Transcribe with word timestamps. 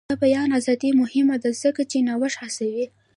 د 0.09 0.13
بیان 0.23 0.49
ازادي 0.59 0.91
مهمه 1.01 1.35
ده 1.43 1.49
ځکه 1.63 1.81
چې 1.91 1.97
نوښت 2.07 2.37
هڅوي. 2.41 2.85